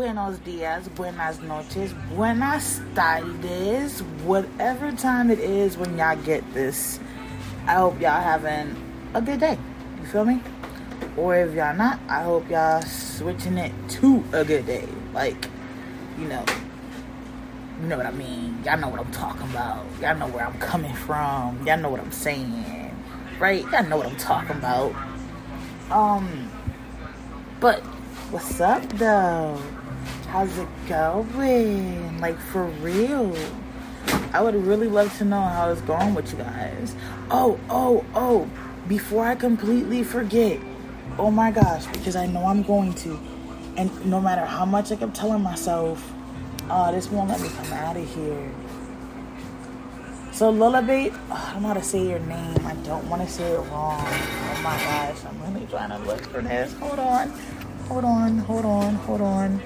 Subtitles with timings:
[0.00, 6.98] buenos dias, buenas noches, buenas tardes, whatever time it is when y'all get this.
[7.66, 8.74] I hope y'all having
[9.12, 9.58] a good day.
[10.00, 10.40] You feel me?
[11.18, 14.88] Or if y'all not, I hope y'all switching it to a good day.
[15.12, 15.50] Like,
[16.18, 16.46] you know,
[17.82, 18.58] you know what I mean.
[18.64, 19.84] Y'all know what I'm talking about.
[20.00, 21.66] Y'all know where I'm coming from.
[21.66, 22.96] Y'all know what I'm saying.
[23.38, 23.70] Right?
[23.70, 24.94] Y'all know what I'm talking about.
[25.90, 26.50] Um,
[27.60, 27.80] but
[28.30, 29.60] what's up though?
[30.30, 32.20] How's it going?
[32.20, 33.36] Like for real?
[34.32, 36.94] I would really love to know how it's going with you guys.
[37.32, 38.48] Oh, oh, oh,
[38.86, 40.60] before I completely forget.
[41.18, 43.18] Oh my gosh, because I know I'm going to.
[43.76, 46.12] And no matter how much I kept telling myself,
[46.70, 48.52] oh, this won't let me come out of here.
[50.30, 52.64] So Lullaby, oh, I don't know how to say your name.
[52.64, 53.98] I don't want to say it wrong.
[53.98, 56.72] Oh my gosh, I'm really trying to look for this.
[56.74, 57.30] Hold on,
[57.88, 59.60] hold on, hold on, hold on.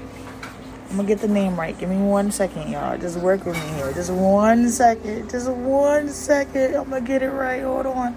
[0.95, 1.77] I'm gonna get the name right.
[1.77, 2.97] Give me one second, y'all.
[2.97, 3.93] Just work with me here.
[3.93, 5.29] Just one second.
[5.29, 6.77] Just one second.
[6.77, 7.65] I'm gonna get it right.
[7.65, 8.15] Hold on.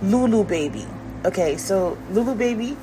[0.00, 0.86] Lulu baby.
[1.24, 2.76] Okay, so Lulu baby.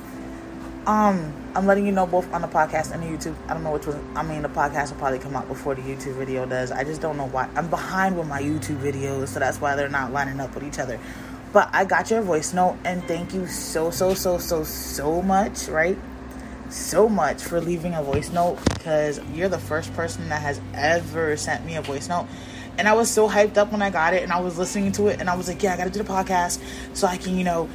[0.86, 3.34] Um, I'm letting you know both on the podcast and the YouTube.
[3.48, 4.06] I don't know which one.
[4.14, 6.70] I mean, the podcast will probably come out before the YouTube video does.
[6.70, 7.48] I just don't know why.
[7.56, 10.78] I'm behind with my YouTube videos, so that's why they're not lining up with each
[10.78, 11.00] other.
[11.54, 15.68] But I got your voice note, and thank you so, so, so, so, so much,
[15.68, 15.96] right?
[16.70, 21.36] So much for leaving a voice note because you're the first person that has ever
[21.36, 22.26] sent me a voice note.
[22.76, 25.06] And I was so hyped up when I got it, and I was listening to
[25.08, 26.60] it, and I was like, yeah, I gotta do the podcast
[26.92, 27.68] so I can, you know,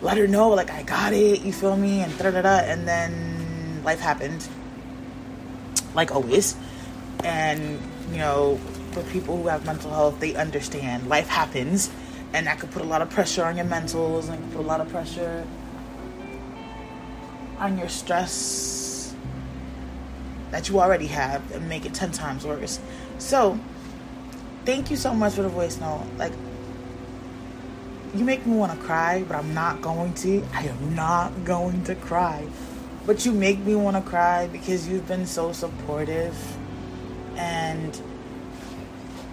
[0.00, 2.58] let her know like I got it, you feel me, and da da da.
[2.58, 4.46] And then life happened,
[5.94, 6.56] like always.
[7.24, 7.80] And
[8.12, 8.60] you know,
[8.94, 11.90] with people who have mental health, they understand life happens,
[12.32, 14.80] and that could put a lot of pressure on your mentals, and put a lot
[14.80, 15.44] of pressure
[17.64, 19.14] on your stress
[20.50, 22.78] that you already have, and make it ten times worse.
[23.18, 23.58] So,
[24.64, 26.06] thank you so much for the voice note.
[26.16, 26.32] Like
[28.14, 30.44] you make me want to cry, but I'm not going to.
[30.52, 32.46] I am not going to cry.
[33.06, 36.36] But you make me want to cry because you've been so supportive.
[37.36, 38.00] And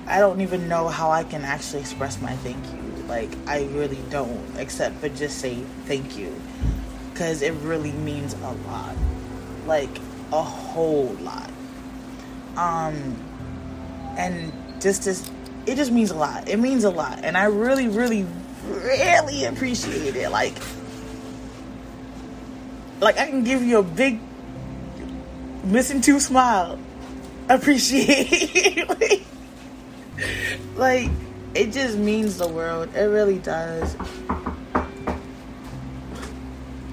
[0.07, 3.03] I don't even know how I can actually express my thank you.
[3.07, 6.33] Like, I really don't, except for just say thank you.
[7.21, 8.95] Because it really means a lot.
[9.67, 9.95] Like,
[10.33, 11.51] a whole lot.
[12.57, 13.15] Um,
[14.17, 14.51] and
[14.81, 15.29] just as
[15.67, 16.49] it just means a lot.
[16.49, 17.19] It means a lot.
[17.21, 18.25] And I really, really,
[18.67, 20.31] really appreciate it.
[20.31, 20.55] Like,
[22.99, 24.19] like I can give you a big
[25.63, 26.79] missing tooth smile.
[27.49, 28.89] Appreciate
[30.75, 31.11] like
[31.53, 32.89] it just means the world.
[32.95, 33.95] It really does.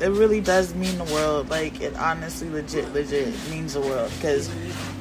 [0.00, 1.50] It really does mean the world.
[1.50, 4.12] Like it honestly, legit, legit means the world.
[4.16, 4.50] Because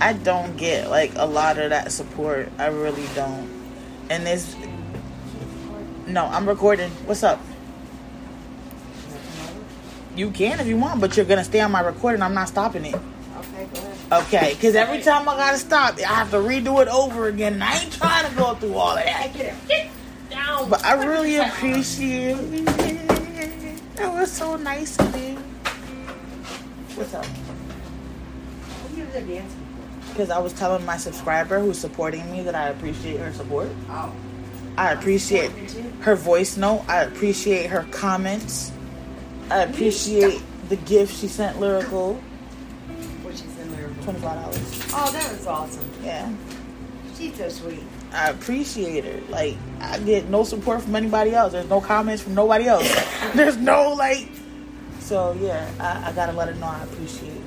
[0.01, 2.51] I don't get like a lot of that support.
[2.57, 3.49] I really don't.
[4.09, 4.55] And it's
[6.07, 6.89] no, I'm recording.
[7.05, 7.39] What's up?
[10.15, 12.23] You can if you want, but you're gonna stay on my recording.
[12.23, 12.95] I'm not stopping it.
[12.95, 14.23] Okay, go ahead.
[14.23, 17.53] Okay, because every time I gotta stop, I have to redo it over again.
[17.53, 19.31] And I ain't trying to go through all of that.
[19.33, 19.67] Get it.
[19.67, 19.89] Get
[20.31, 20.69] down.
[20.69, 22.96] But I really appreciate it.
[23.97, 25.37] That was so nice of you.
[26.93, 27.25] What's up?
[27.25, 29.43] What you was a?
[30.09, 33.69] Because I was telling my subscriber who's supporting me that I appreciate her support.
[33.89, 34.13] Oh.
[34.77, 35.51] I appreciate
[36.01, 36.85] her voice note.
[36.87, 38.71] I appreciate her comments.
[39.49, 42.13] I appreciate the gift she sent lyrical.
[43.23, 44.03] What she sent Lyrical?
[44.03, 44.83] Twenty five dollars.
[44.93, 45.89] Oh, that was awesome.
[46.03, 46.31] Yeah.
[47.17, 47.83] She's so sweet.
[48.11, 49.21] I appreciate her.
[49.29, 51.53] Like I get no support from anybody else.
[51.53, 52.87] There's no comments from nobody else.
[53.35, 54.29] There's no like.
[54.99, 57.41] So yeah, I, I gotta let her know I appreciate her.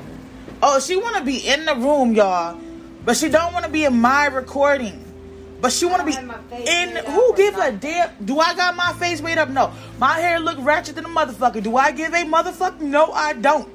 [0.62, 2.59] Oh, she wanna be in the room, y'all,
[3.04, 5.06] but she don't wanna be in my recording.
[5.60, 6.97] But she wanna be don't my face in.
[7.04, 8.10] Who give a damn?
[8.24, 9.51] Do I got my face made up?
[9.51, 9.72] No.
[9.98, 11.62] My hair look ratchet than a motherfucker.
[11.62, 12.80] Do I give a motherfucker?
[12.80, 13.68] No, I don't.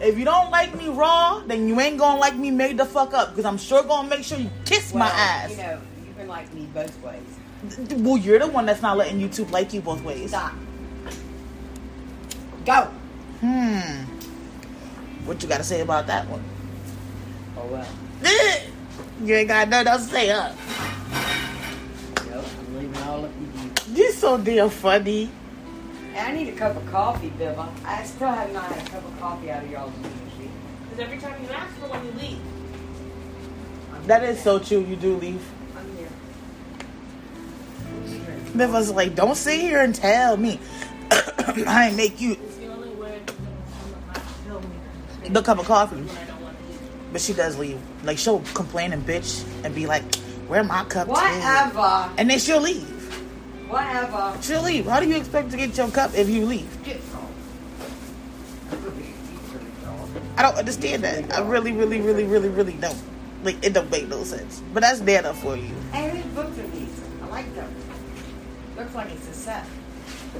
[0.00, 3.14] If you don't like me raw, then you ain't gonna like me made the fuck
[3.14, 3.30] up.
[3.30, 5.50] Because I'm sure gonna make sure you kiss my Well, ass.
[5.50, 7.22] You know, you can like me both ways.
[7.96, 10.30] Well, you're the one that's not letting YouTube like you both ways.
[10.30, 10.52] Stop.
[12.64, 12.84] Go.
[13.40, 14.04] Hmm.
[15.26, 16.42] What you gotta say about that one?
[17.56, 17.86] Oh well.
[19.24, 20.52] You ain't got nothing else to say, huh?
[22.30, 24.04] No, I'm leaving all up with you.
[24.04, 25.28] You so damn funny.
[26.18, 27.68] Hey, I need a cup of coffee, Bibba.
[27.84, 30.48] I still have not had a cup of coffee out of y'all's sushi.
[30.82, 32.40] Because every time you ask for one, you leave.
[34.08, 34.80] That is so true.
[34.80, 35.48] You do leave.
[35.76, 36.08] I'm here.
[38.56, 40.58] Biff was like, don't sit here and tell me.
[41.12, 42.32] I ain't make you.
[42.32, 43.20] It's the only word
[44.50, 45.28] I'm me.
[45.28, 45.96] the cup of coffee.
[45.96, 46.80] when I don't want to eat.
[47.12, 47.80] But she does leave.
[48.02, 50.16] Like she'll complain and bitch and be like,
[50.48, 52.10] "Where my cup?" too?" Whatever.
[52.18, 52.97] And then she'll leave.
[53.68, 54.36] Whatever.
[54.42, 54.86] She'll leave.
[54.86, 56.68] How do you expect to get your cup if you leave?
[56.84, 57.00] Get
[60.38, 61.36] I don't understand that.
[61.36, 62.96] I really, really, really, really, really don't.
[63.42, 64.62] Like it don't make no sense.
[64.72, 65.74] But that's Nana for you.
[65.92, 67.00] And whose books are these?
[67.22, 67.74] I like them.
[68.76, 69.66] Looks like it's a set.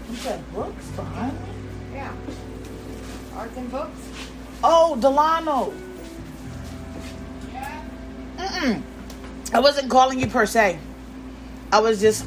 [0.09, 1.49] You said books behind me?
[1.95, 2.13] Yeah.
[3.35, 3.99] Arts and books.
[4.63, 5.73] Oh, Delano.
[8.37, 8.83] Mm-mm.
[9.53, 10.79] I wasn't calling you per se.
[11.73, 12.25] I was just.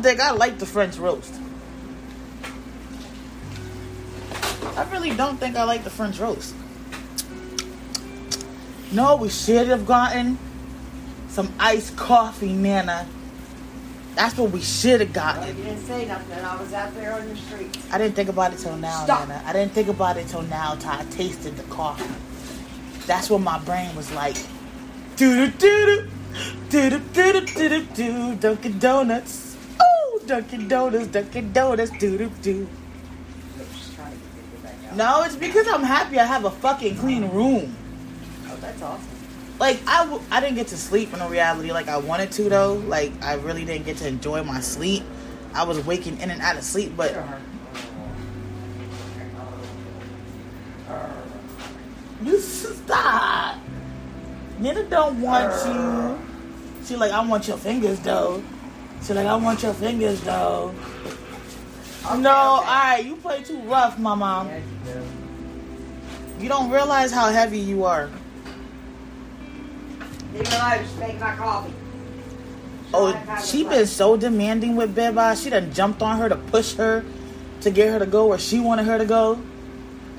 [0.00, 1.34] Don't think I like the French roast.
[4.76, 6.54] I really don't think I like the French roast.
[8.92, 10.38] No, we should have gotten
[11.28, 13.06] some iced coffee, Nana.
[14.14, 15.56] That's what we should have Well, gotten.
[15.58, 16.44] you didn't say nothing.
[16.44, 17.76] I was out there on the street.
[17.92, 19.28] I didn't think about it till now, Stop.
[19.28, 19.42] Nana.
[19.44, 22.08] I didn't think about it till now till I tasted the coffee.
[23.06, 24.36] That's what my brain was like.
[25.16, 26.08] Do do do
[26.70, 29.49] do do do do do do do Dunkin' Donuts.
[30.30, 32.68] Dunkin' Donuts, Dunkin' Donuts, doo doo do.
[33.58, 34.96] Just trying to get you back out.
[34.96, 37.76] No, it's because I'm happy I have a fucking clean room.
[38.48, 39.08] Oh, that's awesome.
[39.58, 42.48] Like I, w- I didn't get to sleep in the reality like I wanted to
[42.48, 42.74] though.
[42.74, 45.02] Like I really didn't get to enjoy my sleep.
[45.52, 47.40] I was waking in and out of sleep, but Look at
[50.86, 51.10] her.
[52.22, 53.58] You stop.
[54.60, 56.18] Nina don't want you.
[56.86, 58.44] She like, I want your fingers though.
[59.02, 60.74] She like, I want your fingers though.
[62.06, 62.68] Okay, no, okay.
[62.68, 64.46] alright, you play too rough, mama.
[64.48, 66.42] Yes, you do.
[66.42, 68.08] You don't realize how heavy you are.
[70.32, 70.78] Leave me alone.
[70.78, 71.72] Just make my coffee.
[72.92, 75.40] Oh, Try to have she been so demanding with Beba.
[75.42, 77.04] She done jumped on her to push her
[77.60, 79.40] to get her to go where she wanted her to go.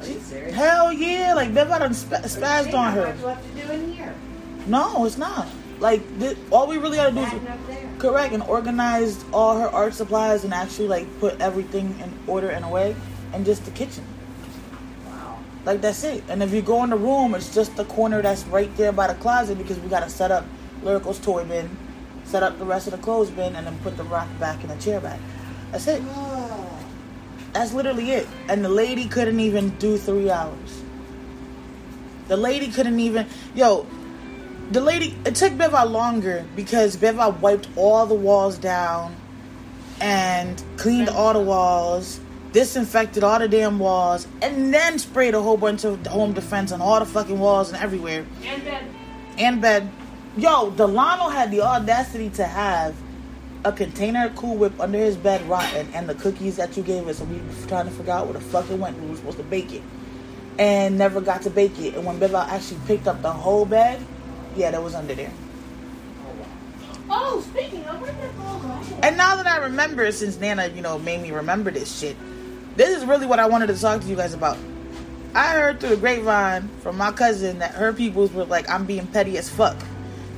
[0.01, 0.54] Are you serious?
[0.56, 3.07] Hell yeah, like Beba done sp- spazzed on her.
[3.07, 4.16] much left to do in here.
[4.68, 5.48] No, it's not.
[5.81, 6.01] Like,
[6.51, 7.89] all we really gotta do is Nothing up there.
[7.98, 12.63] correct and organize all her art supplies and actually like put everything in order and
[12.63, 12.95] away
[13.33, 14.06] and just the kitchen.
[15.07, 15.39] Wow.
[15.66, 16.24] like that's it.
[16.30, 19.07] And if you go in the room it's just the corner that's right there by
[19.07, 20.45] the closet because we got to set up
[20.83, 21.68] lyrical's toy bin
[22.25, 24.69] set up the rest of the clothes bin and then put the rock back in
[24.69, 25.19] the chair back.
[25.72, 26.01] That's it.
[27.54, 28.27] That's literally it.
[28.48, 30.81] And the lady couldn't even do three hours.
[32.27, 33.25] The lady couldn't even
[33.56, 33.86] yo
[34.71, 39.15] the lady it took Beva longer because Beva wiped all the walls down
[40.00, 42.19] and cleaned all the walls,
[42.53, 46.81] disinfected all the damn walls, and then sprayed a whole bunch of home defense on
[46.81, 48.25] all the fucking walls and everywhere.
[48.45, 48.83] And bed.
[49.38, 49.89] And bed.
[50.38, 52.95] Yo, Delano had the audacity to have
[53.65, 57.07] a container of Cool Whip under his bed rotten and the cookies that you gave
[57.07, 59.00] us and we were trying to figure out where the fuck it went.
[59.01, 59.83] We were supposed to bake it.
[60.57, 61.95] And never got to bake it.
[61.95, 64.03] And when Beva actually picked up the whole bed,
[64.56, 65.31] yeah, that was under there.
[67.09, 69.03] oh, speaking of, where did that?
[69.03, 72.15] And now that I remember, since Nana, you know, made me remember this shit,
[72.75, 74.57] this is really what I wanted to talk to you guys about.
[75.33, 79.08] I heard through the grapevine from my cousin that her peoples were like, I'm being
[79.08, 79.77] petty as fuck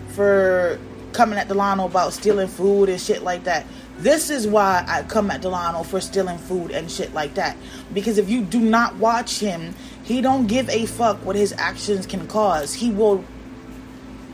[0.10, 0.80] for
[1.14, 3.66] coming at Delano about stealing food and shit like that.
[3.98, 7.56] This is why I come at Delano for stealing food and shit like that.
[7.94, 12.06] Because if you do not watch him, he don't give a fuck what his actions
[12.06, 12.74] can cause.
[12.74, 13.24] He will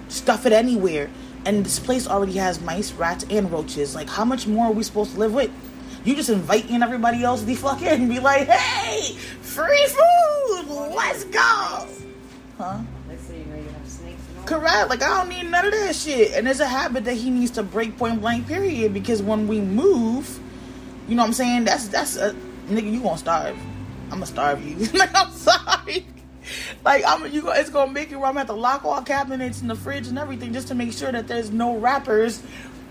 [0.09, 1.09] stuff it anywhere.
[1.45, 3.95] And this place already has mice, rats, and roaches.
[3.95, 5.51] Like, how much more are we supposed to live with?
[6.03, 11.23] You just invite in everybody else to be fucking be like, hey, free food, let's
[11.25, 11.87] go.
[12.57, 12.79] Huh?
[13.07, 14.21] Let's see, you know you have snakes.
[14.45, 14.89] Correct.
[14.89, 16.33] Like, I don't need none of that shit.
[16.33, 18.93] And it's a habit that he needs to break point blank, period.
[18.93, 20.39] Because when we move,
[21.07, 21.65] you know what I'm saying?
[21.65, 22.33] That's, that's a,
[22.67, 23.57] nigga, you gonna starve.
[24.05, 24.77] I'm gonna starve you.
[24.97, 26.05] like, I'm sorry.
[26.83, 27.51] Like I'm, you.
[27.51, 30.07] It's gonna make it where I'm gonna have to lock all cabinets in the fridge
[30.07, 32.41] and everything just to make sure that there's no wrappers,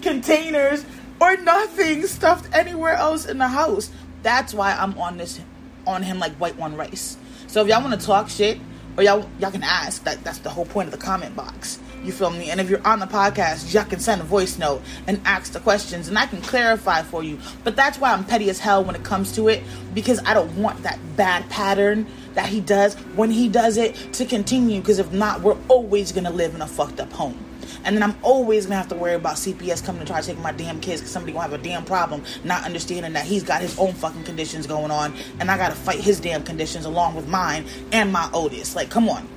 [0.03, 0.85] containers,
[1.21, 3.91] or nothing stuffed anywhere else in the house.
[4.23, 5.41] That's why I'm on this,
[5.87, 7.17] on him like white one rice.
[7.47, 8.59] So if y'all want to talk shit,
[8.99, 10.05] or y'all y'all can ask.
[10.05, 11.79] That that's the whole point of the comment box.
[12.05, 12.51] You feel me?
[12.51, 15.61] And if you're on the podcast, y'all can send a voice note and ask the
[15.61, 17.39] questions, and I can clarify for you.
[17.65, 19.63] But that's why I'm petty as hell when it comes to it,
[19.95, 24.25] because I don't want that bad pattern that he does when he does it to
[24.25, 24.81] continue.
[24.81, 27.45] Because if not, we're always gonna live in a fucked up home.
[27.85, 30.39] And then I'm always gonna have to worry about CPS coming to try to take
[30.39, 33.61] my damn kids because somebody gonna have a damn problem, not understanding that he's got
[33.61, 37.29] his own fucking conditions going on, and I gotta fight his damn conditions along with
[37.29, 38.77] mine and my oldest.
[38.77, 39.29] Like, come on.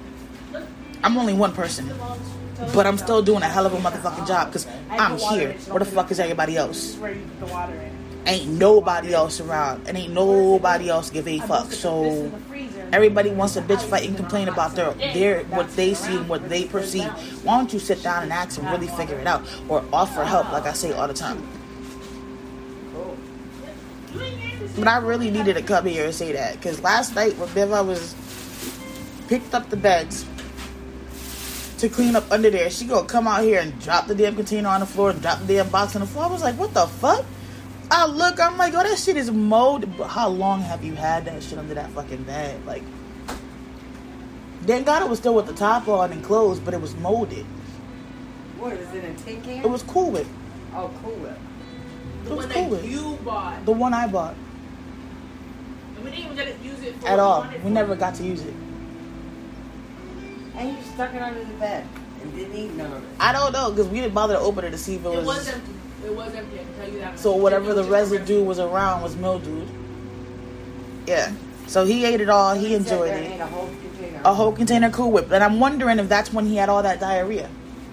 [1.03, 1.91] I'm only one person.
[2.74, 5.53] But I'm still doing a hell of a motherfucking job because I'm here.
[5.70, 6.98] Where the fuck is everybody else?
[8.27, 11.72] Ain't nobody else around, and ain't nobody else give a fuck.
[11.72, 12.32] So
[12.94, 16.48] everybody wants to bitch fight and complain about their their what they see and what
[16.48, 17.10] they perceive.
[17.44, 20.51] Why don't you sit down and ask and really figure it out, or offer help,
[20.51, 21.46] like I say all the time.
[24.77, 27.86] But I really needed to come here and say that because last night when Biva
[27.86, 28.15] was
[29.27, 30.25] picked up the beds
[31.81, 34.69] to clean up under there, she gonna come out here and drop the damn container
[34.69, 36.25] on the floor and drop the damn box on the floor.
[36.25, 37.25] I was like, what the fuck?
[37.89, 39.97] I look, I'm like, oh, that shit is molded.
[39.97, 42.65] But how long have you had that shit under that fucking bed?
[42.65, 42.83] Like,
[44.63, 47.45] thank God it was still with the top on and closed, but it was molded.
[48.57, 49.63] What is it in tin can?
[49.65, 50.27] It was cool with
[50.73, 51.11] Oh, cool.
[51.15, 51.38] Whip.
[52.23, 53.65] The It was one cool that with you bought.
[53.65, 54.35] the one I bought
[55.95, 57.47] And we didn't even get to use it for at all.
[57.63, 58.53] We never got to use it.
[60.55, 61.88] And you stuck it under the bed
[62.22, 63.10] and didn't eat none of it.
[63.20, 65.15] I don't know because we didn't bother to open it to see if it It
[65.17, 65.25] was.
[65.25, 65.72] was empty.
[66.05, 66.60] It was empty.
[66.60, 67.20] I can tell you that.
[67.20, 69.67] So whatever the residue was around was mildewed.
[71.08, 71.31] Yeah.
[71.67, 72.53] So he ate it all.
[72.53, 73.31] He sat enjoyed there it.
[73.31, 74.22] ate a whole container.
[74.25, 77.00] A whole container Cool Whip, and I'm wondering if that's when he had all that
[77.00, 77.50] diarrhea.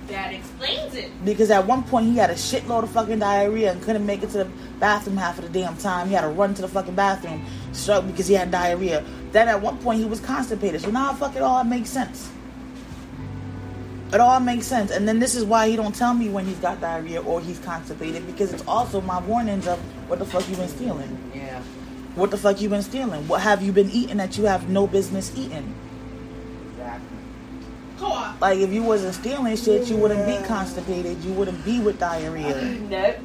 [0.08, 1.10] That explains it.
[1.24, 4.30] Because at one point he had a shitload of fucking diarrhea and couldn't make it
[4.30, 4.50] to the
[4.80, 6.08] bathroom half of the damn time.
[6.08, 9.04] He had to run to the fucking bathroom so because he had diarrhea.
[9.32, 10.80] Then at one point he was constipated.
[10.80, 12.30] So now fuck it all it makes sense.
[14.12, 14.90] It all makes sense.
[14.90, 17.58] And then this is why he don't tell me when he's got diarrhea or he's
[17.58, 21.30] constipated because it's also my warnings of what the fuck you been stealing.
[21.34, 21.60] Yeah.
[22.14, 23.28] What the fuck you been stealing?
[23.28, 25.74] What have you been eating that you have no business eating?
[26.70, 27.18] Exactly.
[28.40, 31.22] Like if you wasn't stealing shit, you wouldn't be constipated.
[31.22, 32.78] You wouldn't be with diarrhea.
[32.88, 33.16] Nope.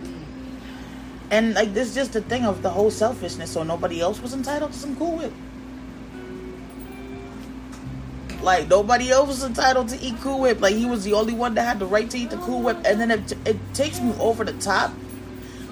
[1.31, 3.51] And like this, is just the thing of the whole selfishness.
[3.51, 5.33] So nobody else was entitled to some Cool Whip.
[8.43, 10.61] Like nobody else was entitled to eat Cool Whip.
[10.61, 12.77] Like he was the only one that had the right to eat the Cool Whip.
[12.85, 14.91] And then it, it takes me over the top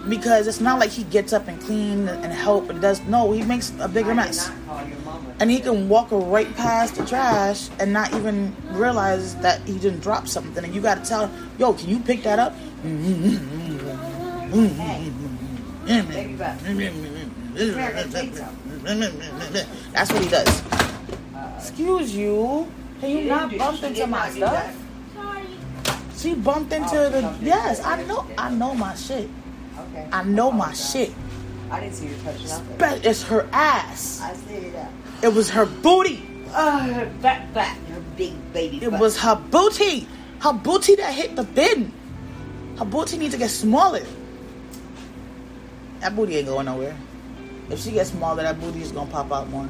[0.08, 3.02] because it's not like he gets up and clean and help and does.
[3.02, 4.48] No, he makes a bigger mess.
[4.48, 5.36] Did not call your mama.
[5.40, 10.00] And he can walk right past the trash and not even realize that he didn't
[10.00, 10.64] drop something.
[10.64, 12.56] And you got to tell him, yo, can you pick that up?
[19.94, 20.71] That's what he does.
[21.62, 22.68] Excuse you.
[23.00, 24.76] Can you didn't not bump she into my stuff?
[25.16, 25.44] Sorry.
[26.16, 27.38] She bumped into Oh, the.
[27.42, 27.84] Yes.
[27.84, 28.26] I know.
[28.38, 29.30] I know my shit.
[29.78, 30.08] Okay.
[30.12, 30.92] I know my apologize.
[30.92, 31.12] shit.
[31.70, 32.76] I didn't see her touch nothing.
[32.78, 34.22] But it's her ass.
[34.22, 34.92] I see that.
[35.24, 36.28] It was her booty.
[36.54, 37.78] Oh, her back back.
[37.88, 39.00] Her big baby It butt.
[39.00, 40.08] was her booty.
[40.40, 41.94] Her booty that hit the bin.
[42.78, 44.02] Her booty needs to get smaller.
[46.02, 46.98] That booty ain't going nowhere.
[47.70, 49.70] If she gets smaller, that booty is gonna pop out more.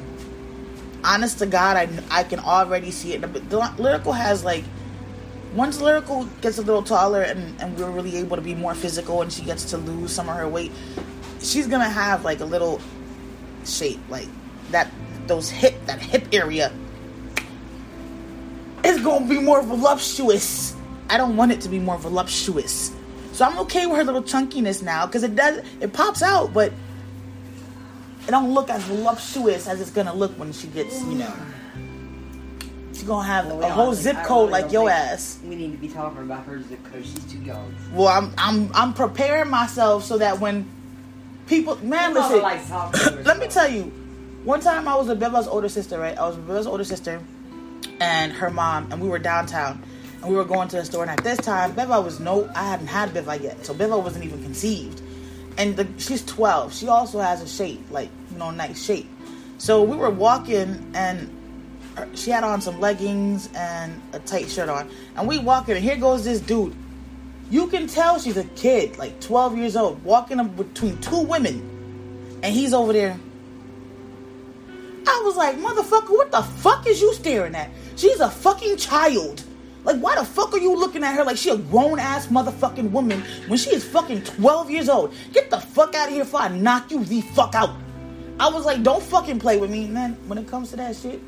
[1.04, 3.20] Honest to God, I, I can already see it.
[3.20, 4.64] The lyrical has like
[5.54, 9.20] once lyrical gets a little taller and, and we're really able to be more physical
[9.22, 10.72] and she gets to lose some of her weight,
[11.40, 12.80] she's gonna have like a little
[13.64, 14.28] shape like
[14.70, 14.90] that.
[15.26, 16.72] Those hip that hip area
[18.84, 20.74] it's gonna be more voluptuous.
[21.08, 22.92] I don't want it to be more voluptuous.
[23.32, 26.72] So I'm okay with her little chunkiness now because it does it pops out, but
[28.26, 31.32] it don't look as voluptuous as it's gonna look when she gets, you know.
[32.92, 35.38] She's gonna have Well, we a whole zip code really like your ass.
[35.44, 37.04] We need to be talking about her zip code.
[37.04, 37.74] She's too young.
[37.92, 40.68] Well, I'm I'm I'm preparing myself so that when
[41.46, 43.84] people man listen, to let me tell you,
[44.44, 46.16] one time I was with Beva's older sister, right?
[46.16, 47.20] I was with Beva's older sister
[48.00, 49.82] and her mom, and we were downtown,
[50.22, 51.02] and we were going to the store.
[51.02, 54.24] And at this time, Beva was no, I hadn't had Beva yet, so Beva wasn't
[54.24, 55.01] even conceived.
[55.58, 56.72] And the, she's 12.
[56.72, 59.08] She also has a shape, like you know, nice shape.
[59.58, 61.30] So we were walking, and
[62.14, 65.96] she had on some leggings and a tight shirt on, and we walking, and here
[65.96, 66.74] goes this dude.
[67.50, 72.54] You can tell she's a kid, like 12 years old, walking between two women, and
[72.54, 73.18] he's over there.
[75.06, 77.70] I was like, motherfucker, what the fuck is you staring at?
[77.96, 79.44] She's a fucking child.
[79.84, 82.90] Like, why the fuck are you looking at her like she a grown ass motherfucking
[82.90, 85.14] woman when she is fucking 12 years old?
[85.32, 87.70] Get the fuck out of here before I knock you the fuck out.
[88.38, 90.16] I was like, don't fucking play with me, man.
[90.26, 91.20] When it comes to that shit,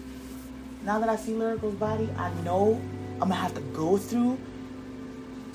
[0.85, 2.81] now that I see Lyrical's body, I know
[3.15, 4.39] I'm gonna have to go through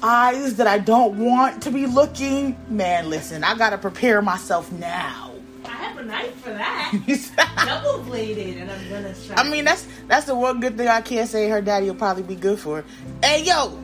[0.01, 2.58] eyes that I don't want to be looking.
[2.70, 5.29] Man, listen, I gotta prepare myself now.
[5.66, 6.94] I have a knife for that.
[7.84, 9.36] Double bladed, and I'm gonna try.
[9.36, 12.24] I mean, that's that's the one good thing I can't say her daddy will probably
[12.24, 12.84] be good for.
[13.24, 13.78] Hey, yo,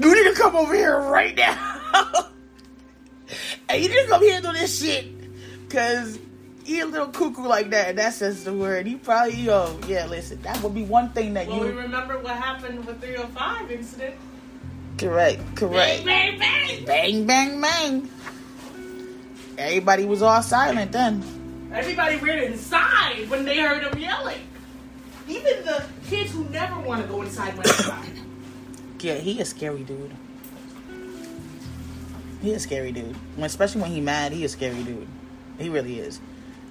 [0.00, 1.80] you need to come over here right now.
[3.68, 5.06] hey, you need to come handle this shit,
[5.68, 6.18] cause
[6.64, 7.96] he a little cuckoo like that.
[7.96, 8.86] That's just the word.
[8.86, 10.06] He probably yo yeah.
[10.06, 13.70] Listen, that would be one thing that Well, we you remember what happened with 305
[13.72, 14.14] incident.
[14.98, 16.04] correct correct.
[16.04, 17.26] Bang, bang, bang.
[17.26, 18.08] Bang bang bang.
[19.60, 21.22] Everybody was all silent then.
[21.72, 24.40] Everybody ran inside when they heard him yelling.
[25.28, 28.12] Even the kids who never want to go inside went inside.
[29.00, 30.16] Yeah, he a scary dude.
[32.42, 33.14] He a scary dude.
[33.36, 35.06] When, especially when he mad, he a scary dude.
[35.58, 36.20] He really is.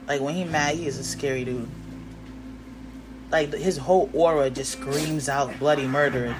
[0.07, 1.69] Like when he mad, he is a scary dude.
[3.31, 6.35] Like his whole aura just screams out bloody murder.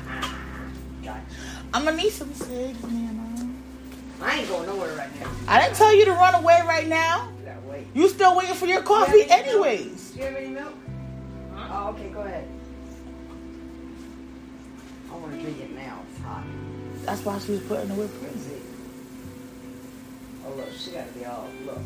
[1.71, 3.08] I'm gonna need some cigs, man.
[4.21, 5.29] I ain't going nowhere right now.
[5.47, 7.29] I didn't tell you to run away right now.
[7.39, 7.87] You gotta wait.
[7.93, 9.63] You still waiting for your coffee, Yeah, I know.
[9.63, 10.11] anyways.
[10.11, 10.73] Do you have any milk?
[11.55, 11.67] Huh?
[11.71, 12.47] Oh, okay, go ahead.
[15.11, 16.01] I want to drink it now.
[16.11, 16.43] It's hot.
[17.05, 18.43] That's why she was putting the whipped Let's cream.
[18.43, 18.61] see.
[20.45, 21.79] Oh, look, she got to be all, look.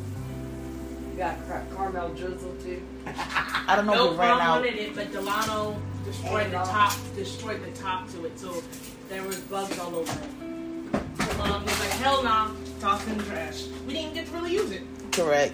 [1.11, 2.81] You got car- caramel drizzle too?
[3.05, 4.59] I don't know No if it ran Ron out.
[4.61, 8.61] wanted it, but Delano destroyed the And, top, destroyed the top to it, so
[9.09, 11.22] there was bugs all over it.
[11.35, 13.63] Delano was like, hell nah, toss it in the trash.
[13.87, 14.83] We didn't get to really use it.
[15.11, 15.53] Correct.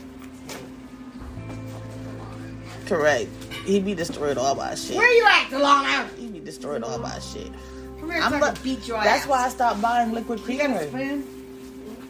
[2.86, 3.30] Correct.
[3.66, 4.98] He be destroyed all by shit.
[4.98, 6.08] Where you at, Delano?
[6.18, 7.52] He be destroyed all by shit.
[8.00, 9.28] Come here I'm so I the- can beat your That's ass.
[9.28, 10.88] why I stopped buying liquid You got a creamer.
[10.88, 11.24] spoon?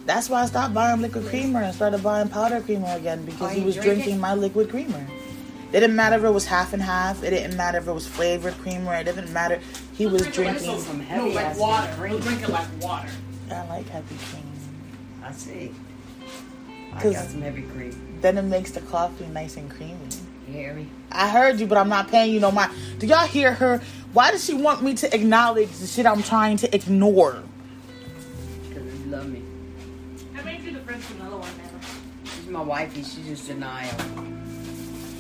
[0.06, 3.54] That's why I stopped buying liquid creamer and started buying powder creamer again because Oh,
[3.56, 3.94] he was drink it?
[3.96, 5.06] drinking my liquid creamer.
[5.72, 7.22] It didn't matter if it was half and half.
[7.24, 8.96] It didn't matter if it was flavored creamer.
[8.96, 9.60] It didn't matter.
[9.94, 10.82] He was Drink it like drinking.
[10.82, 11.94] some No, like water.
[11.98, 12.12] cream.
[12.14, 13.10] He'll drink it like water.
[13.52, 14.44] I like heavy cream.
[15.24, 15.72] I see.
[16.96, 17.96] I 'Cause- got some heavy cream.
[18.22, 19.96] Then it makes the coffee nice and creamy.
[20.48, 20.88] You hear me?
[21.12, 22.72] I heard you, but I'm not paying you no mind.
[23.00, 23.82] Do y'all hear her?
[24.14, 27.44] Why does she want me to acknowledge the shit I'm trying to ignore?
[28.68, 29.42] Because you love me.
[30.38, 31.70] I made you the French vanilla one, man.
[32.26, 33.04] She's my wifey.
[33.04, 33.94] She's just denial.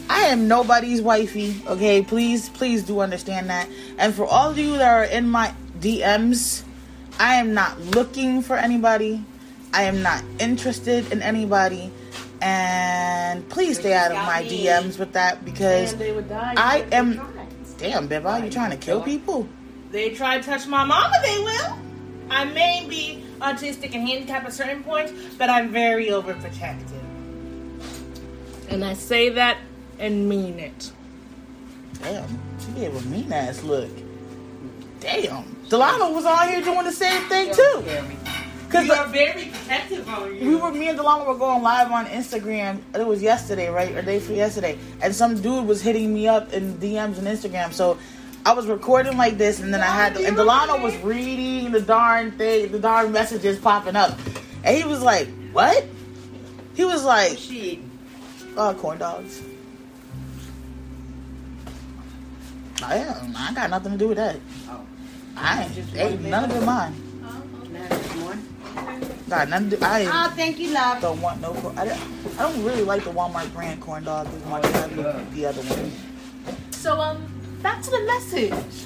[0.09, 2.01] I am nobody's wifey, okay?
[2.01, 3.67] Please, please do understand that.
[3.99, 6.63] And for all of you that are in my DMs,
[7.19, 9.23] I am not looking for anybody.
[9.73, 11.91] I am not interested in anybody.
[12.41, 16.53] And please stay out of my DMs with that because And they would die.
[16.55, 17.21] I am-
[17.77, 19.47] damn, Biba, you trying to kill people?
[19.91, 21.77] They try to touch my mama, they will.
[22.31, 27.01] I may be autistic and handicapped at certain points, but I'm very overprotective.
[28.69, 29.57] And I say that
[29.97, 30.91] and mean it.
[32.01, 33.89] Damn, she gave a mean ass look.
[34.99, 37.83] Damn, Delano was on here doing the same thing too.
[38.69, 40.47] Cause You are very protective on you.
[40.49, 42.81] we were me and Delano were going live on Instagram.
[42.93, 46.53] It was yesterday, right, or day for yesterday, and some dude was hitting me up
[46.53, 47.73] in DMs and Instagram.
[47.73, 47.97] So
[48.45, 52.31] I was recording like this, and then I had and Delano was reading the darn
[52.31, 54.17] thing, the darn messages popping up,
[54.63, 55.85] and he was like, "What?"
[56.75, 57.81] He was like, she?
[58.55, 59.41] "Uh, corn dogs."
[62.83, 63.33] I am.
[63.35, 64.37] I got nothing to do with that.
[64.69, 64.81] Oh.
[65.41, 65.73] I ain't.
[65.73, 66.93] Just Hey, none of mine.
[67.63, 68.37] Can I have some more?
[69.29, 69.85] Got nothing to do.
[69.85, 70.11] I ain't.
[70.13, 71.01] Oh, thank you, love.
[71.01, 71.77] don't want no corn.
[71.77, 71.99] I don't,
[72.37, 75.61] I don't really like the Walmart brand corn dog as much as I the other
[75.61, 75.91] one.
[76.71, 77.25] So, um,
[77.61, 78.85] back to the message.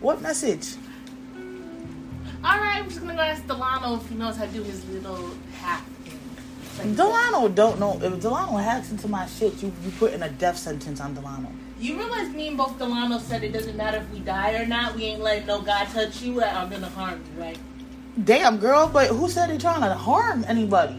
[0.00, 0.76] What message?
[2.44, 4.84] All right, I'm just gonna go ask Delano if he knows how to do his
[4.88, 6.18] little hack thing.
[6.78, 7.98] Like, Delano don't know.
[8.00, 11.50] If Delano hacks into my shit, you you put in a death sentence on Delano.
[11.78, 14.94] You realize me and both Delano said it doesn't matter if we die or not.
[14.96, 16.40] We ain't letting no God touch you.
[16.40, 17.58] Or I'm gonna harm you, right?
[18.24, 20.98] Damn, girl, but who said they trying to harm anybody?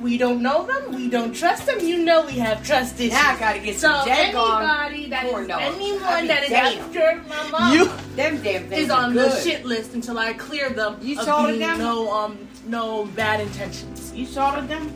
[0.00, 0.96] We don't know them.
[0.96, 1.78] We don't trust them.
[1.78, 3.12] You know we have trust issues.
[3.12, 5.62] Now I gotta get so some daggone anybody that is corn dogs.
[5.62, 6.78] I anyone be that is damn.
[6.80, 7.84] after my mom You
[8.16, 9.30] Them damn things is on good.
[9.30, 11.78] the shit list until I clear them You of saw being them?
[11.78, 14.12] no um no bad intentions.
[14.12, 14.92] You salted them?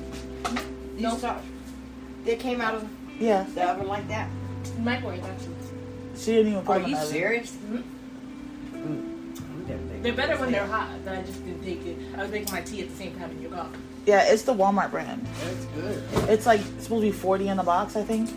[0.97, 1.17] You No.
[1.19, 1.43] salt-
[2.25, 2.89] They came out of
[3.21, 4.29] yeah, the oven like that?
[4.79, 5.55] Microwave actually.
[6.17, 7.13] she didn't even put Are them you in the oven.
[7.13, 7.53] serious?
[7.71, 7.83] Mhm.
[8.75, 9.67] Mm.
[9.69, 10.89] Them They're better when they're hot.
[11.05, 11.99] But I just didn't take it.
[12.17, 13.79] I was making my tea at the same time in your coffee.
[14.07, 15.27] Yeah, it's the Walmart brand.
[15.43, 16.31] That's good.
[16.31, 18.31] It's like supposed to be forty in the box, I think.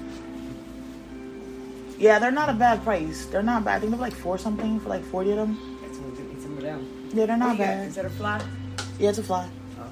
[2.00, 3.26] Yeah, they're not a bad price.
[3.26, 3.76] They're not bad.
[3.78, 5.60] I think they're like four something for like forty of them.
[5.84, 7.10] That's gonna some of them.
[7.14, 7.68] Yeah, they're not you got?
[7.68, 7.88] bad.
[7.90, 8.42] Is that a fly?
[8.98, 9.44] Yeah, it's a fly.
[9.80, 9.90] Okay.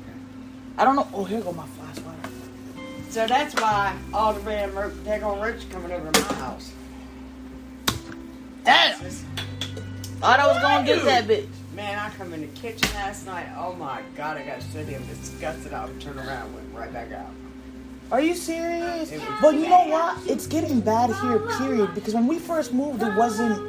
[0.77, 1.07] I don't know.
[1.13, 2.26] Oh, here go my fly swatter.
[3.09, 6.71] So that's why all the red ro- daggone roach coming over to my house.
[8.63, 8.95] Damn!
[8.99, 11.47] Thought I was gonna get that bitch.
[11.75, 13.47] Man, I come in the kitchen last night.
[13.57, 15.73] Oh my god, I got so damn disgusted.
[15.73, 17.29] I would turn around and went right back out.
[18.11, 19.11] Are you serious?
[19.41, 20.25] But you know what?
[20.27, 21.93] It's getting bad here, period.
[21.93, 23.59] Because when we first moved, it wasn't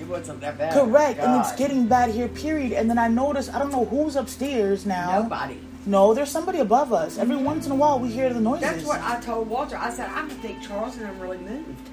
[0.00, 0.72] It wasn't that bad.
[0.72, 2.72] correct, and it's getting bad here, period.
[2.72, 5.22] And then I noticed, I don't know who's upstairs now.
[5.22, 5.58] nobody.
[5.86, 7.18] No, there's somebody above us.
[7.18, 8.62] Every once in a while, we hear the noises.
[8.62, 9.76] That's what I told Walter.
[9.76, 11.90] I said, I don't think Charles and them really moved.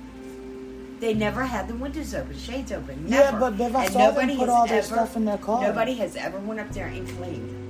[1.01, 3.05] They never had the windows open, shades open.
[3.07, 5.61] Yeah, but Viv, I And saw them put all their ever- stuff in their car.
[5.63, 7.61] Nobody has ever went up there and cleaned.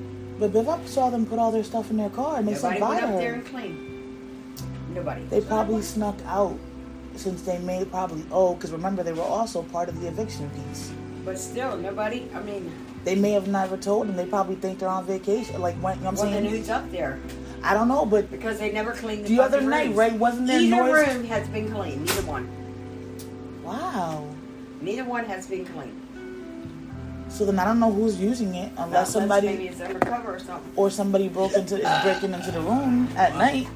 [0.41, 2.89] But Bivak saw them put all their stuff in their car, and they Nobody said
[2.89, 4.57] went up there and cleaned.
[4.95, 5.23] Nobody.
[5.25, 6.57] They probably snuck out
[7.15, 10.91] since they may probably oh, because remember they were also part of the eviction piece.
[11.23, 12.27] But still, nobody.
[12.33, 12.71] I mean,
[13.03, 14.15] They may have never told them.
[14.15, 15.59] They probably think they're on vacation.
[15.61, 17.19] Like when you know what I'm then saying, who's up there?
[17.63, 19.97] I don't know, but Because they never cleaned the, The other fucking night, rooms.
[19.97, 22.05] right, wasn't there Neither noise- room has been cleaned.
[22.05, 22.49] Neither one.
[23.63, 24.27] wow.
[24.81, 25.97] Neither one has been cleaned.
[27.29, 30.71] So then I don't know who's using it unless somebody maybe it's undercover or something.
[30.75, 33.67] or somebody broke into is breaking into the room at night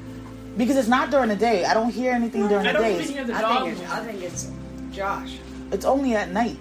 [0.58, 1.64] because it's not during the day.
[1.64, 3.10] I don't hear anything during I the don't days.
[3.10, 3.90] even hear the I think it's.
[3.90, 4.50] I think it's
[4.92, 5.38] Josh.
[5.72, 6.58] It's only at night.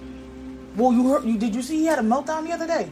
[0.75, 2.89] Well, you heard you did you see he had a meltdown the other day?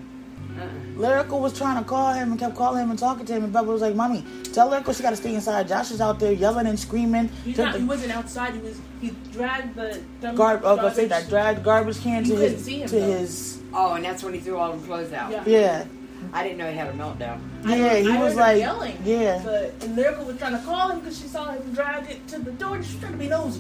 [0.60, 0.67] Uh-uh.
[0.96, 3.54] Lyrical was trying to call him and kept calling him and talking to him, and
[3.54, 6.32] Bubba was like, "Mommy, tell Lyrical she got to stay inside." Josh is out there
[6.32, 7.28] yelling and screaming.
[7.43, 8.54] He's not, the he wasn't outside.
[8.54, 8.80] He was.
[9.02, 11.10] He dragged the dumb Gar- I was gonna say garbage.
[11.10, 13.12] that dragged garbage can You to his see him, to though.
[13.17, 15.32] his Oh, and that's when he threw all the clothes out.
[15.32, 15.43] Yeah.
[15.48, 15.86] yeah
[16.32, 17.39] I didn't know he had a meltdown.
[17.65, 17.89] I yeah.
[17.89, 18.98] heard- He I was heard him like yelling.
[19.04, 19.41] yeah.
[19.43, 22.39] But and Lyrical was trying to call him because she saw him drag it to
[22.39, 22.76] the door.
[22.76, 23.60] and She was trying to be nosy.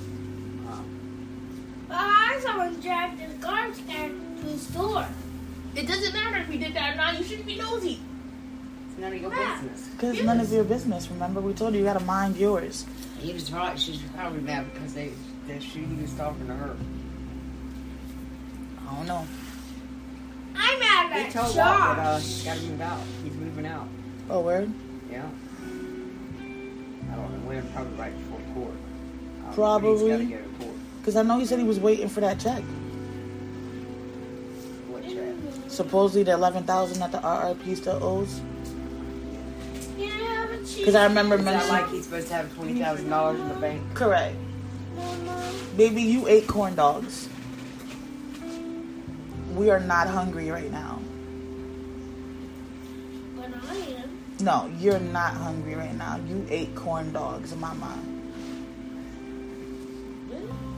[1.93, 5.05] Uh, I saw him drag the garbage can to the store.
[5.75, 7.17] It doesn't matter if he did that or not.
[7.17, 7.99] You shouldn't be nosy.
[8.89, 9.59] It's none of your Yeah.
[9.61, 9.87] business.
[9.89, 11.09] Because none of your business.
[11.11, 12.85] Remember, we told you you got to mind yours.
[13.19, 13.79] He was right.
[13.79, 15.11] She's probably mad because they,
[15.47, 16.75] they she he was talking to her.
[18.89, 19.25] I don't know.
[20.55, 22.23] I'm mad He at told Walt that uh, Josh.
[22.23, 22.99] he's got to move out.
[23.23, 23.87] He's moving out.
[24.29, 24.71] Oh, word.
[25.11, 25.23] Yeah.
[27.11, 27.71] I don't know when.
[27.71, 28.75] Probably right before court.
[29.45, 30.37] But Probably.
[31.05, 31.33] He's got to go to court.
[31.33, 32.63] Because I know he said he was waiting for that check.
[34.87, 35.35] What check?
[35.69, 38.41] Supposedly the eleven thousand that the RRP still owes.
[39.97, 40.77] Can I have a cheese?
[40.77, 41.81] Because I remember Is that mentioning.
[41.81, 43.81] like he's supposed to have twenty thousand dollars in the bank?
[43.93, 44.35] Correct.
[44.95, 47.27] Mama, Baby, you ate corn dogs.
[49.55, 50.99] We are not hungry right now.
[53.35, 54.19] but I am.
[54.41, 56.17] No, you're not hungry right now.
[56.27, 57.85] You ate corn dogs, mama.
[57.91, 57.99] I'll
[60.29, 60.72] give this snack.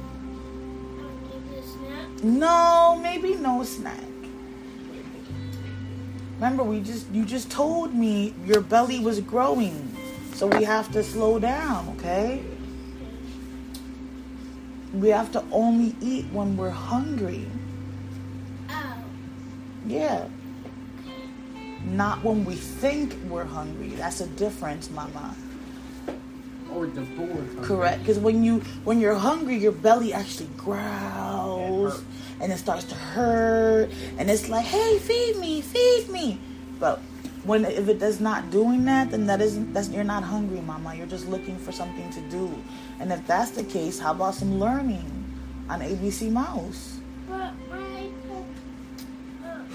[2.25, 3.99] No, maybe no snack.
[6.38, 9.95] Remember, we just you just told me your belly was growing,
[10.33, 12.43] so we have to slow down, okay?
[14.91, 17.45] We have to only eat when we're hungry.
[18.71, 18.95] Oh,
[19.85, 20.27] Yeah.
[21.85, 23.89] Not when we think we're hungry.
[23.89, 25.35] That's a difference, mama.
[26.73, 27.61] Or the board?
[27.61, 27.99] Correct.
[27.99, 31.34] Because when you when you're hungry, your belly actually It growls
[31.91, 32.03] hurts.
[32.41, 36.39] and it starts to hurt, and it's like, "Hey, feed me, feed me."
[36.79, 36.99] But
[37.43, 40.95] when if it does not doing that, then that isn't that's you're not hungry, mama.
[40.95, 42.51] You're just looking for something to do.
[42.99, 45.05] And if that's the case, how about some learning
[45.69, 46.99] on ABC Mouse?
[47.27, 48.07] but my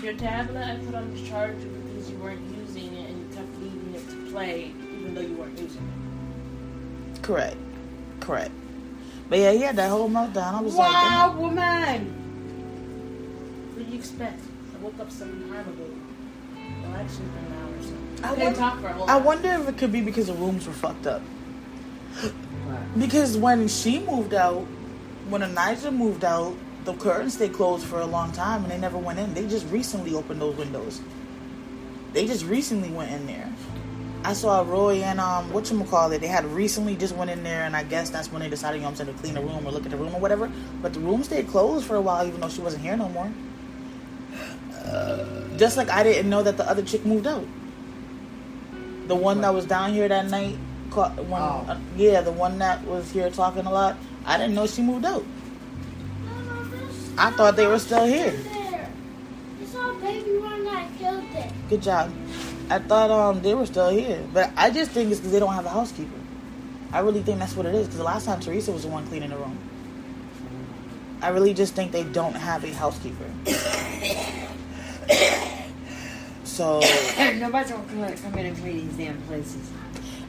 [0.03, 3.59] Your tablet I put on the charger because you weren't using it and you kept
[3.61, 7.23] leaving it to play even though you weren't using it.
[7.23, 7.57] Correct.
[8.21, 8.51] Correct.
[9.31, 10.55] But yeah, he had that whole meltdown.
[10.55, 12.13] I was like, Wow, woman!
[13.75, 14.41] What do you expect?
[14.75, 15.87] I woke up some time ago.
[16.83, 17.95] Well, actually, been an hour or so.
[17.95, 19.21] I I couldn't wonder- talk for a whole I hour.
[19.23, 21.23] wonder if it could be because the rooms were fucked up.
[22.99, 24.67] Because when she moved out,
[25.29, 28.99] when Anija moved out, the curtains stayed closed for a long time and they never
[28.99, 29.33] went in.
[29.33, 31.01] They just recently opened those windows.
[32.15, 33.49] They just recently went in there.
[34.25, 36.21] I saw Roy and um what you call it?
[36.21, 38.83] they had recently just went in there and I guess that's when they decided, you
[38.83, 40.51] know what I'm saying, to clean the room or look at the room or whatever.
[40.83, 43.33] But the room stayed closed for a while even though she wasn't here no more.
[45.57, 47.47] Just like I didn't know that the other chick moved out.
[49.09, 50.57] The one that was down here that night,
[50.91, 51.67] caught when Oh.
[51.69, 53.97] uh, yeah, the one that was here talking a lot.
[54.25, 55.25] I didn't know she moved out.
[56.25, 56.67] Mama,
[57.19, 58.31] I thought they were still here.
[58.31, 58.89] There.
[59.61, 61.53] I saw a baby one that killed it.
[61.69, 62.13] Good job.
[62.71, 65.53] I thought um they were still here, but I just think it's because they don't
[65.53, 66.19] have a housekeeper.
[66.93, 67.89] I really think that's what it is.
[67.89, 69.59] Because the last time Teresa was the one cleaning the room.
[71.21, 73.29] I really just think they don't have a housekeeper.
[76.45, 76.81] so
[77.37, 79.69] Nobody's gonna come in and clean these damn places.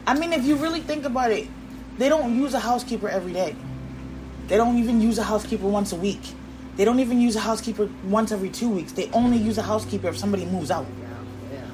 [0.04, 1.46] I mean, if you really think about it,
[1.96, 3.54] they don't use a housekeeper every day.
[4.48, 6.20] They don't even use a housekeeper once a week.
[6.76, 8.92] They don't even use a housekeeper once every two weeks.
[8.92, 10.86] They only use a housekeeper if somebody moves out.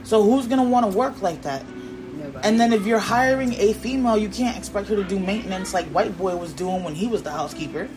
[0.08, 0.22] Yeah, yeah.
[0.22, 1.64] So who's gonna want to work like that?
[1.68, 2.46] Nobody.
[2.48, 5.86] And then if you're hiring a female, you can't expect her to do maintenance like
[5.86, 7.88] White Boy was doing when he was the housekeeper.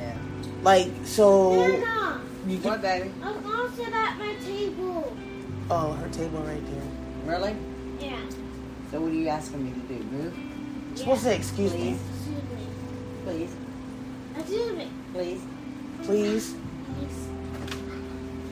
[0.00, 0.16] yeah.
[0.62, 3.10] Like so, Nana, you What, could, baby?
[3.22, 5.16] I'm gonna sit at my table.
[5.70, 6.82] oh her table right there.
[7.38, 7.56] Really?
[8.00, 8.18] Yeah.
[8.90, 10.04] So what are you asking me to do?
[10.04, 10.34] Move?
[10.88, 11.96] You're supposed to say, excuse me,
[13.24, 13.54] Please,
[14.36, 14.88] Excuse me.
[15.12, 15.40] please.
[16.02, 16.54] please.
[16.54, 16.56] Excuse me.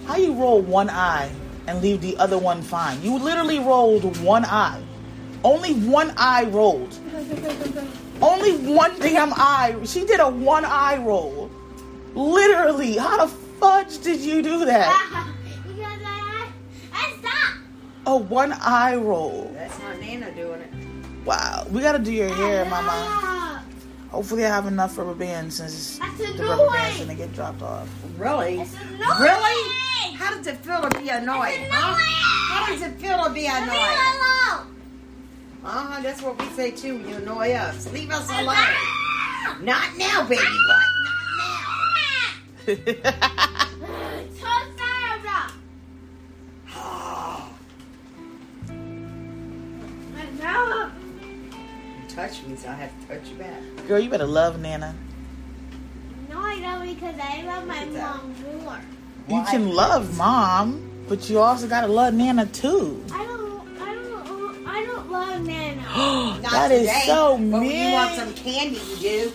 [0.07, 1.31] How you roll one eye
[1.69, 3.01] and leave the other one fine?
[3.03, 4.83] You literally rolled one eye.
[5.45, 6.99] Only one eye rolled.
[8.21, 9.77] Only one damn eye.
[9.85, 11.51] She did a one eye roll.
[12.15, 12.97] Literally.
[12.97, 13.29] How the
[13.61, 14.89] fudge did you do that?
[15.67, 16.49] because I,
[16.93, 17.59] I stopped.
[18.07, 19.51] A one eye roll.
[19.55, 20.71] That's my Nana doing it.
[21.25, 21.67] Wow.
[21.71, 23.63] We gotta do your hair, mama.
[24.11, 26.49] Hopefully I have enough rubber bands since That's the annoying.
[26.49, 27.89] rubber band's gonna get dropped off.
[28.17, 28.61] Really?
[28.61, 28.75] It's
[30.05, 30.13] annoying.
[30.13, 30.17] Really?
[30.17, 31.49] How does it feel to be annoyed?
[31.61, 31.97] It's Huh?
[32.55, 33.99] How does it feel to be Leave me annoyed?
[34.09, 34.75] alone.
[35.65, 37.93] Uh-huh, that's what we say too when you annoy us.
[37.93, 38.57] Leave us alone.
[39.65, 40.89] Not now, baby butt.
[42.69, 42.79] Not
[44.37, 45.39] So sorry, bro.
[46.77, 47.51] now.
[50.41, 50.91] No.
[52.01, 53.61] You touch me, so I have to touch you back.
[53.89, 54.95] Girl, you better love Nana.
[56.31, 58.17] No, I don't because I love my Look at that.
[58.17, 58.81] mom more.
[59.29, 63.05] You can love mom, but you also gotta love Nana too.
[63.13, 65.83] I don't, I don't, I don't love Nana.
[66.43, 69.33] Not that is today, so But when you want some candy, you do.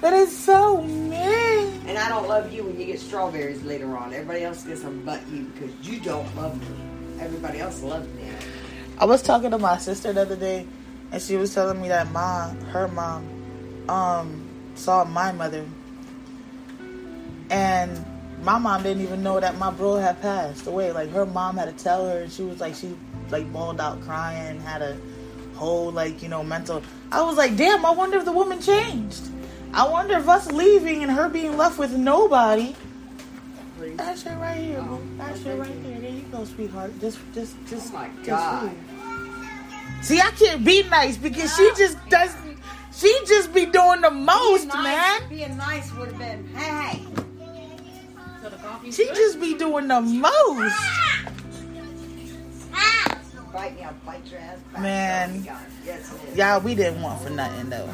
[0.00, 1.80] That is so mean.
[1.86, 4.12] And I don't love you when you get strawberries later on.
[4.12, 6.76] Everybody else gets them but you because you don't love me.
[7.20, 8.28] Everybody else loves me.
[8.98, 10.66] I was talking to my sister the other day,
[11.12, 13.28] and she was telling me that mom, her mom,
[13.88, 14.42] um,
[14.74, 15.64] saw my mother,
[17.50, 18.04] and
[18.44, 20.92] my mom didn't even know that my bro had passed away.
[20.92, 22.96] Like her mom had to tell her, and she was like, she
[23.30, 24.96] like bawled out crying, had a
[25.54, 26.82] whole like you know mental.
[27.10, 29.22] I was like, damn, I wonder if the woman changed.
[29.72, 32.76] I wonder if us leaving and her being left with nobody.
[33.76, 33.96] Please.
[33.96, 35.00] That shit right here, boo.
[35.00, 36.00] Oh, That shit right there.
[36.00, 36.92] There you go, sweetheart.
[37.00, 37.92] Just, just, just.
[37.92, 38.70] Oh my God.
[38.70, 40.04] food.
[40.04, 42.58] See, I can't be nice because she just doesn't.
[42.94, 45.28] She just be doing the most, being nice, man.
[45.28, 47.23] Being nice would have been, hey.
[48.64, 50.74] So the coffee's She just be doing the most.
[52.72, 53.18] Ah.
[53.52, 54.82] Bite me, I'll bite your ass back.
[54.82, 55.46] Man.
[55.48, 55.58] Oh.
[55.84, 56.36] Yes, it is.
[56.36, 57.88] Y'all, we didn't want for nothing though.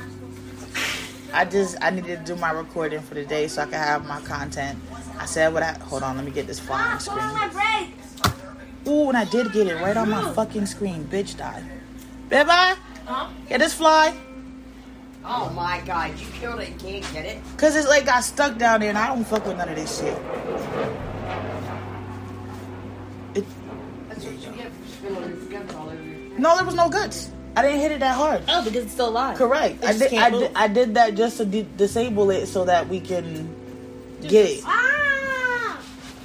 [1.32, 4.06] I just I needed to do my recording for the day so I could have
[4.06, 4.78] my content.
[5.18, 7.92] I said what I hold on, let me get this fly on the my screen.
[8.86, 11.04] Ooh, and I did get it right on my fucking screen.
[11.04, 11.62] Bitch die.
[12.30, 13.28] Bye Huh?
[13.48, 14.16] Get this fly.
[15.24, 17.38] Oh my God, you killed it and can't get it.
[17.56, 19.76] Cause it's like I got stuck down there and I don't fuck with none of
[19.76, 20.16] this shit.
[23.34, 23.44] It,
[24.08, 26.88] That's what you get for spilling his guts all over your no, there was no
[26.88, 27.30] guts.
[27.56, 28.42] I didn't hit it that hard.
[28.48, 29.36] Oh, because it's still alive.
[29.36, 29.82] Correct.
[29.82, 30.40] It I did, I move.
[30.40, 30.52] did.
[30.54, 33.52] I did that just to di- disable it so that we can
[34.22, 34.62] get it.
[34.64, 35.78] Ah.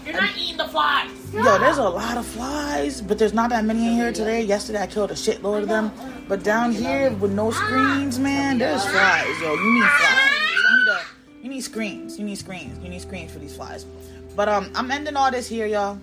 [0.05, 1.09] You're not eating the flies.
[1.33, 4.41] Yo, there's a lot of flies, but there's not that many in here today.
[4.43, 5.91] Yesterday I killed a shitload of them,
[6.27, 9.41] but down here with no screens, man, there's flies.
[9.41, 10.31] Yo, you need flies.
[10.51, 10.99] You need, a,
[11.43, 12.19] you need screens.
[12.19, 12.83] You need screens.
[12.83, 13.85] You need screens for these flies.
[14.35, 15.99] But um, I'm ending all this here, y'all.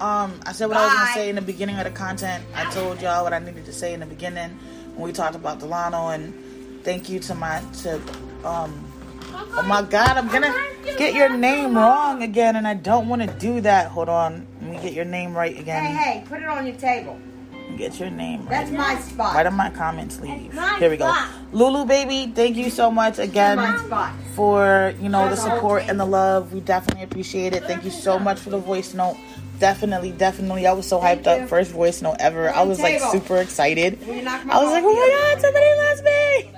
[0.00, 2.44] Um, I said what I was gonna say in the beginning of the content.
[2.54, 4.50] I told y'all what I needed to say in the beginning
[4.94, 6.34] when we talked about Delano, and
[6.82, 8.00] thank you to my to
[8.44, 8.92] um
[9.54, 10.54] Oh my god, I'm gonna
[10.96, 13.88] get your name wrong again, and I don't want to do that.
[13.88, 15.84] Hold on, let me get your name right again.
[15.84, 17.18] Hey, hey, put it on your table.
[17.76, 18.50] Get your name right.
[18.50, 19.34] That's my spot.
[19.34, 20.52] Right on my comments, leave.
[20.78, 21.08] Here we go.
[21.08, 21.28] spot.
[21.52, 23.58] Lulu, baby, thank you so much again
[24.34, 26.52] for you know the That's the support and the love.
[26.52, 27.64] We definitely appreciate it.
[27.64, 29.16] Thank you so much for the voice note.
[29.58, 30.66] Definitely, definitely.
[30.66, 31.48] I was so hyped up.
[31.48, 32.50] First voice note ever.
[32.50, 34.04] I was like super excited.
[34.06, 36.52] Will you knock my I was like, oh my god, somebody loves me.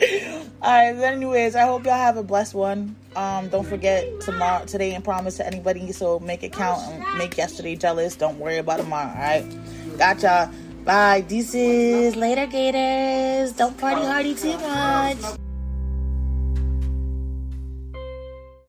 [0.62, 0.94] All right.
[0.94, 2.96] But anyways, I hope y'all have a blessed one.
[3.16, 5.92] Um, don't forget tomorrow, today, and promise to anybody.
[5.92, 8.16] So make it count and make yesterday jealous.
[8.16, 9.08] Don't worry about tomorrow.
[9.08, 9.44] All right.
[10.00, 10.50] Gotcha.
[10.82, 11.20] Bye.
[11.20, 12.16] Deuces.
[12.16, 13.52] Later, Gators.
[13.52, 15.18] Don't party hardy too much.